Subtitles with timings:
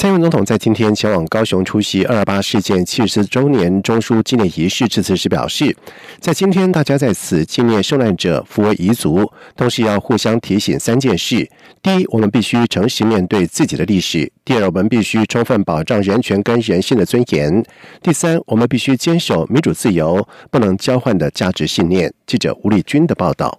[0.00, 5.76] 蔡英文总统在今天前往高雄出席二二八事件七十四周年中枢纪念仪式致辞时表示，
[6.20, 11.50] 在今天大家在此纪念受难者、抚慰遗族，同时要互相提醒三件事：
[11.82, 17.60] 第一，我们必须诚实面对自己的历史；第二，我们必须充分保障人权跟人性的尊严；
[18.00, 22.14] 第三，我们必须坚守民主自由不能交换的价值信念。
[22.24, 23.58] 记者吴立军的报道。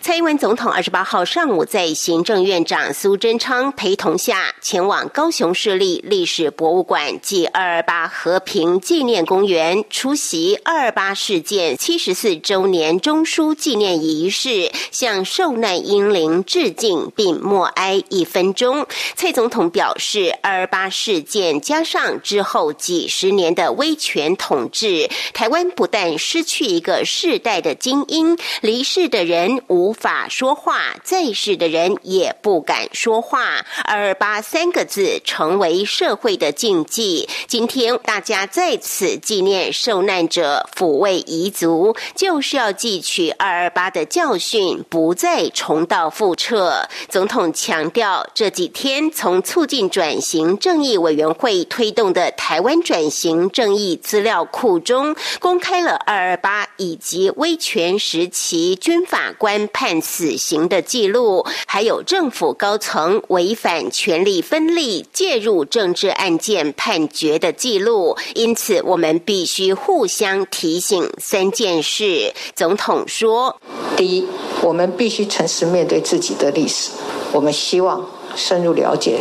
[0.00, 18.86] 蔡英文总统二十八号上午在行政院长苏贞昌陪同下，前往高雄市立历史博物馆暨二二八和平纪念公园出席二二八事件七十四周年中枢纪念仪式，向受难英灵致敬并默哀一分钟。
[19.14, 29.49] 蔡总统表示，二二八事件加上之后几十年的威权统治，台湾不但失去一个世代的精英，离世的人。
[29.68, 33.64] 无法说话，在世的人也不敢说话。
[33.84, 37.28] 二八三个字成为社会的禁忌。
[37.46, 46.88] 今天大家在此纪念受难者，抚慰遗族，就是要汲取二二八的教训，不再重蹈覆辙。
[47.08, 59.32] 总统强调，这几天从促进转型正义委员会推动的台湾转型正义资料库中，公开了二二八以及威权时期军法。
[59.40, 72.34] 官判死刑的记录，还有政府高层违反权力分立、介入政治案件判决的记录，因此我们必须互相提醒三件事。
[72.54, 73.56] 总统说：
[73.96, 74.26] 第一，
[74.60, 76.90] 我们必须诚实面对自己的历史，
[77.32, 78.06] 我们希望
[78.36, 79.20] 深入了解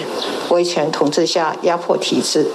[0.50, 2.46] 威权统治下压迫体制。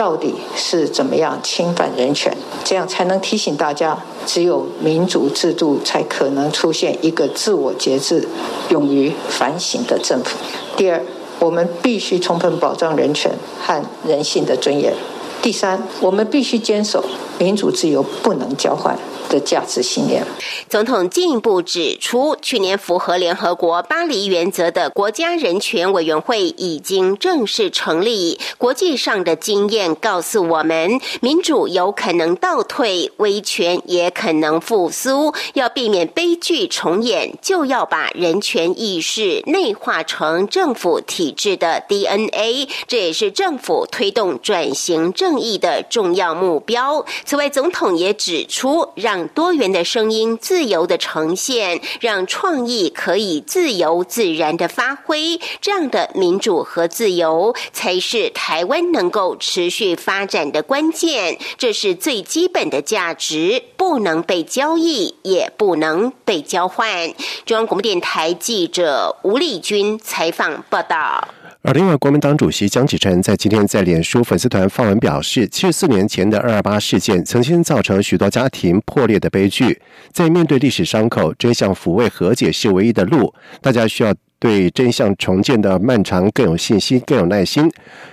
[0.00, 2.34] 到底是怎么样侵犯人权？
[2.64, 8.26] 这样才能提醒大家，只有民主制度才可能出现一个自我节制、
[8.70, 10.38] 勇于反省的政府。
[10.74, 11.02] 第二，
[11.38, 13.30] 我们必须充分保障人权
[13.62, 14.94] 和人性的尊严。
[15.42, 17.04] 第三，我们必须坚守
[17.38, 18.98] 民主自由不能交换。
[19.30, 20.22] 的价值信念。
[20.68, 28.38] 总统进一步指出，去年符合联合国巴黎原则的国家人权委员会已经正式成立。
[28.58, 35.32] 国际上的经验告诉我们，民主有可能倒退，威权也可能复苏。
[35.54, 42.68] 要避免悲剧重演，就要把人权意识内化成政府体制的 DNA。
[42.88, 47.04] 这也是政府推动转型正义的重要目标。
[47.24, 61.38] 此外，总统也指出，让多元的声音自由的呈现，让创意可以自由自然的发挥，这样的民主和自由才是台湾能够持续发展的关键。
[61.56, 67.12] 这是最基本的价值，不能被交易，也不能被交换。
[67.44, 71.28] 中央广播电台记者吴丽君采访报道。
[71.62, 79.78] 而另外，国民党主席江启臣在今天在脸书粉丝团发文表示，七十四年前的二二八事件曾经造成许多家庭破裂的悲剧，
[80.10, 83.34] 在面对历史伤口，真相抚慰和解是唯一的路。
[83.60, 87.70] 大家需要对真相重建的漫长更有信心、更有耐心，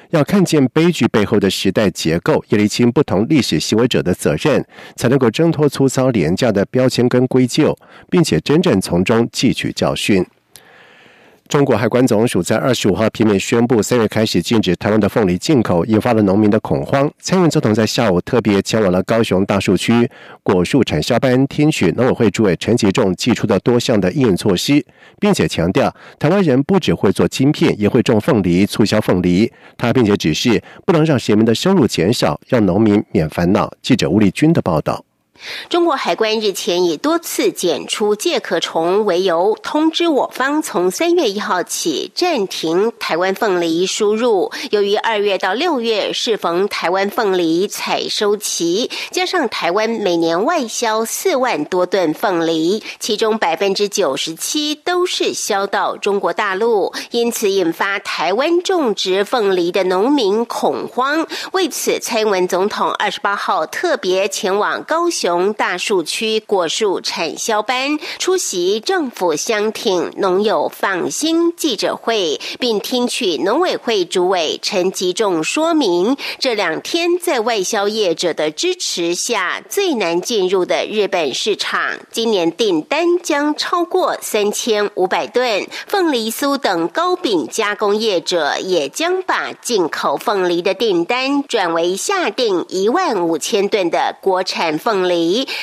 [0.10, 4.66] 要看见悲剧背后的时代结构，也厘清不同历史行为者的责任，
[4.98, 7.78] 才能够挣脱粗糙廉价的标签跟归咎，
[8.10, 10.26] 并且真正从中汲取教训。
[11.48, 17.10] 中国海关总署在二十五号片面宣布，三月开始禁止台湾的凤梨进口，引发了农民的恐慌。
[17.22, 20.10] 蔡英文总统在下午特别前往了高雄大树区
[20.44, 24.86] 果树产销班，听取农委会主委陈吉仲寄出的多项的应援措施，
[25.20, 29.50] 并且强调，台湾人不只会做晶片，也会种凤梨、促销凤梨。
[29.78, 33.72] 他并且指示，不能让人民的收入减少，让农民免烦恼。
[33.82, 35.07] 记者吴立军的报道。
[35.70, 44.52] 中国海关日前以多次检出介壳虫为由，通知我方从三月一号起暂停台湾凤梨输入。
[44.72, 61.28] 由于二月到六月适逢台湾凤梨采收期，加上台湾每年外销四万多吨凤梨，其中百分之九十七都是销到中国大陆，因此引发台湾种植凤梨的农民恐慌。
[61.52, 65.27] 为此，蔡英文总统二十八号特别前往高雄。
[65.28, 85.68] 雄大树区果树产销班出席政府相挺农友放心记者会，并听取农委会主委陈吉仲说明，这两天在外销业者的支持下，最难进入的日本市场，今年订单将超过三千五百吨。
[85.88, 95.17] 凤梨酥等糕饼加工业者也将把进口凤梨的订单转为下订一万五千吨的国产凤梨。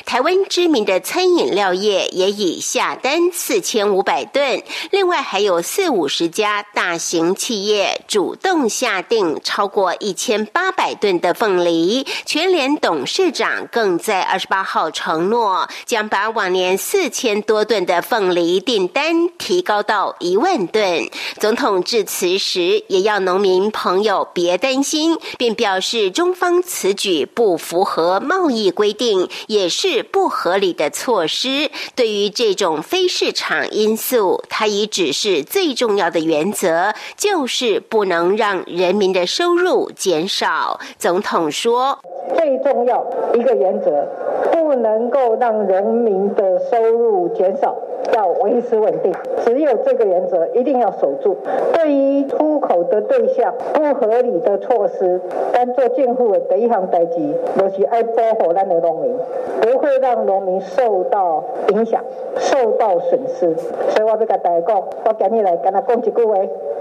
[0.05, 12.07] 台湾知名的餐饮料业也已下单四千五百吨，另外还有四五十家大型企业主动下定超过一千八百吨的凤梨。
[12.25, 21.09] 全联董事长更在二十八号承诺，将把往年四千多吨的凤梨订单提高到一万吨。
[21.39, 31.71] 总统致辞时也要农民朋友别担心，并表示中方此举不符合贸易规定，也是不合理的措施。
[31.95, 40.81] 对于这种非市场因素，它已只是最重要的原则就是不能让人民的收入减少。
[40.99, 41.99] 总统说。
[42.37, 43.05] 最重要
[43.35, 44.09] 一个原则，
[44.51, 47.77] 不能够让人民的收入减少，
[48.15, 49.13] 要维持稳定。
[49.45, 51.37] 只有这个原则一定要守住。
[51.75, 55.21] 对于出口的对象不合理的措施，
[55.53, 57.15] 单做进户的第一项代志，
[57.59, 59.15] 就是爱保护咱的农民，
[59.61, 62.03] 不会让农民受到影响、
[62.37, 63.55] 受到损失。
[63.91, 66.35] 所以我要跟大家讲，我今日来跟他讲一句话：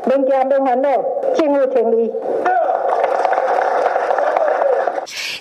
[0.05, 0.89] 免惊免烦恼，
[1.33, 2.13] 进户听你。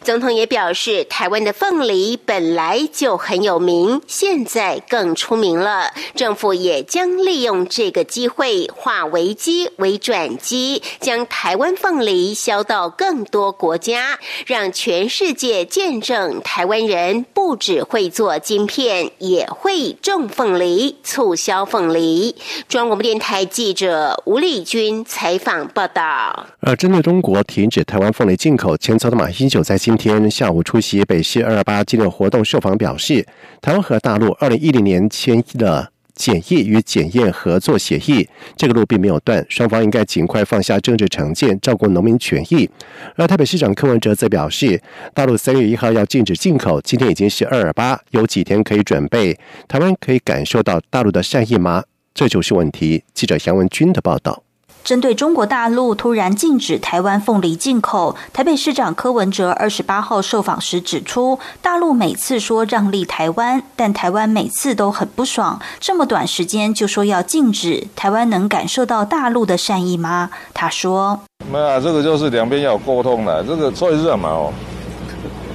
[0.04, 5.92] 总统也表示，台湾的凤梨本来就很有名，现在更出名了。
[6.16, 22.34] 政府也将利用这个机会，化危机为转机，将台湾凤梨销到更多国家，让全世界见证台湾人不只会做晶片，也会种凤梨，促销凤梨。
[22.68, 26.46] 中央广播电台记者吴丽君采访报道。
[26.60, 33.26] 而针对中国停止台湾凤梨进口，前总统马英九在今今天下午出席北市二二八纪念活动受访，表示，
[33.60, 42.68] 台湾和大陆二零一零年签了检疫与检验合作协议，这个路并没有断，双方应该尽快放下政治成见，照顾农民权益。
[43.16, 44.80] 而台北市长柯文哲则表示，
[45.12, 51.84] 大陆三月一号要禁止进口，今天已经是二二八，有几天可以准备，台湾可以感受到大陆的善意吗？
[52.14, 53.04] 这就是问题。
[53.12, 54.42] 记者杨文军的报道。
[54.84, 65.60] 针对中国大陆突然禁止台湾凤梨进口，台北市长柯文哲二十八号受访时指出，大陆每次说让利台湾，但台湾每次都很不爽。
[65.78, 70.30] 这么短时间就说要禁止，台湾能感受到大陆的善意吗？
[70.52, 71.20] 他说
[71.50, 73.44] ：“没有，这个就是两边要有沟通的。
[73.44, 74.52] 这个所以是这样嘛哦，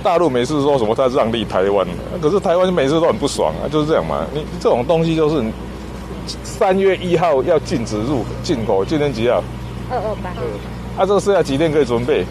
[0.02, 1.86] 大陆每次说什么他让利台湾，
[2.22, 4.26] 可是台湾每次都很不爽啊，就是这样嘛。
[4.34, 5.44] 你这种东西就是。”
[6.58, 9.44] 三月一号要禁止入进口，今天几号？
[9.92, 10.30] 二二八。
[10.98, 12.24] 啊，这个剩下几天可以准备？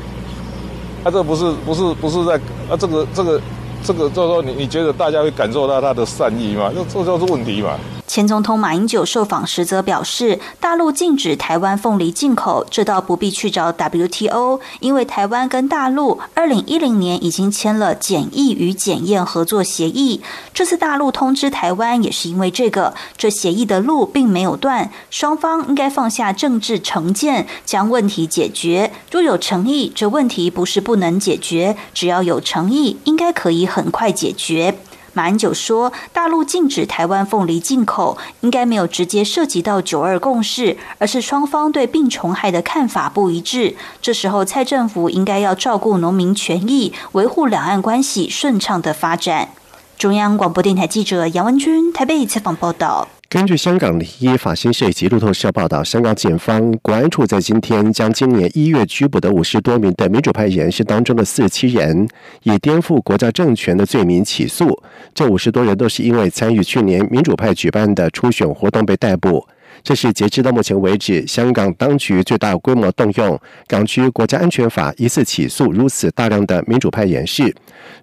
[1.05, 2.35] 啊，这不是不是不是在
[2.69, 2.77] 啊？
[2.77, 3.41] 这个这个
[3.85, 6.73] 这个，就是说你你觉得大家会感受到他的善意吗？
[6.75, 7.79] 这这就是问题嘛。
[8.17, 20.23] 前总统马英九受访时则表示，大陆禁止台湾凤梨进口，这倒不必去找 WTO，因为台湾跟大陆二零一零年已经签了检疫与检验合作协议。
[20.55, 28.93] 这次大陆通知台湾，也是因为这个，这协议的路并没有断，双方应该放下政治成见，将问题解决。
[29.11, 34.79] 若有诚意，这问题不是不能解决，只要有诚意，应该可以很快解决。
[35.17, 43.75] 马英九说，大陆禁止台湾凤梨进口，应该没有直接涉及到九二共识，而是双方对病虫害的看法不一致。
[44.03, 49.49] 这时候，蔡政府应该要照顾农民权益，维护两岸关系顺畅的发展。
[49.97, 53.09] 中央广播电台记者杨文君台北采访报道。
[53.29, 62.09] 根据香港依法新社以及路透社报道，香港警方国安处在今天将今年一月拘捕的五十多名的民主派人士当中的四十七人，
[62.45, 64.81] 以颠覆国家政权的罪名起诉。
[65.13, 69.45] 这五十多人都是因为参与去年民主派举办的初选活动被逮捕。
[69.83, 77.55] 这是截至到目前为止，香港当局最大规模动用港区国家安全法一次起诉如此大量的民主派人士。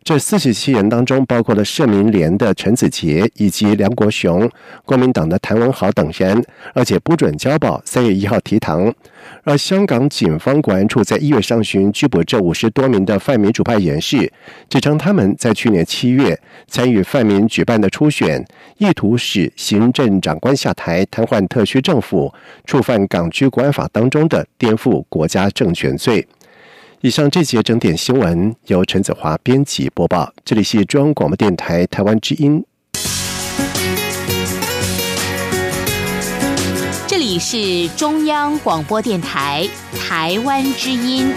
[0.04, 4.50] 这四十七人当中，包括了社民联的陈子杰以及梁国雄、
[4.86, 8.94] 国民党的谭文豪等人，而且不准交保，三月一号提堂。
[9.44, 14.32] 而香港警方国安处在一月上旬拘捕这五十多名的泛民主派人士，
[14.70, 18.46] 指称他们在去年七月参与泛民举办的初选，
[18.78, 22.34] 意图使行政长官下台、瘫痪特区政府、
[22.66, 26.28] 触犯港区国安法当中的颠覆国家政权罪。
[27.02, 32.64] 以上这节整点新闻由陈子华编辑播报，这里是中央广播电台台湾之音。
[37.34, 41.34] 你是中央广播电台台湾之音。